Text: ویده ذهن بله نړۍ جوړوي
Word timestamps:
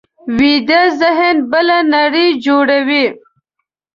ویده 0.37 0.81
ذهن 0.99 1.35
بله 1.51 1.77
نړۍ 1.93 2.29
جوړوي 2.45 3.05